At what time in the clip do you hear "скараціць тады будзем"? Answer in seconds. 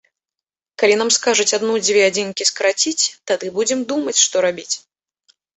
2.53-3.79